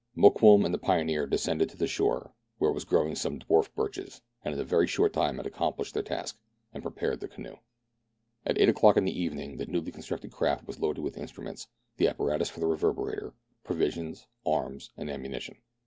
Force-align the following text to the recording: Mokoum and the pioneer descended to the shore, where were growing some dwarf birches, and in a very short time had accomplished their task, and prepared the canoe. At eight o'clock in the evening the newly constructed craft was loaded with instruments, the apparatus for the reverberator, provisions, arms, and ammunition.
Mokoum 0.17 0.65
and 0.65 0.73
the 0.73 0.79
pioneer 0.79 1.27
descended 1.27 1.69
to 1.69 1.77
the 1.77 1.85
shore, 1.85 2.33
where 2.57 2.71
were 2.71 2.81
growing 2.83 3.13
some 3.13 3.37
dwarf 3.37 3.69
birches, 3.75 4.19
and 4.43 4.51
in 4.51 4.59
a 4.59 4.63
very 4.63 4.87
short 4.87 5.13
time 5.13 5.37
had 5.37 5.45
accomplished 5.45 5.93
their 5.93 6.01
task, 6.01 6.39
and 6.73 6.81
prepared 6.81 7.19
the 7.19 7.27
canoe. 7.27 7.57
At 8.43 8.57
eight 8.59 8.67
o'clock 8.67 8.97
in 8.97 9.05
the 9.05 9.13
evening 9.21 9.57
the 9.57 9.67
newly 9.67 9.91
constructed 9.91 10.31
craft 10.31 10.65
was 10.65 10.79
loaded 10.79 11.01
with 11.01 11.19
instruments, 11.19 11.67
the 11.97 12.07
apparatus 12.07 12.49
for 12.49 12.59
the 12.59 12.65
reverberator, 12.65 13.35
provisions, 13.63 14.25
arms, 14.43 14.89
and 14.97 15.07
ammunition. 15.07 15.57